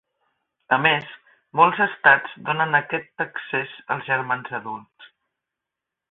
A 0.77 0.77
més, 0.83 1.09
molts 1.59 1.81
estats 1.85 2.33
donen 2.49 2.79
aquest 2.79 3.25
accés 3.29 3.75
als 3.97 4.07
germans 4.11 4.49
adults. 4.63 5.11